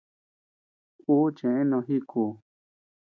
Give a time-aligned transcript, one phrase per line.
[1.15, 2.23] Ú cheʼë no jíku.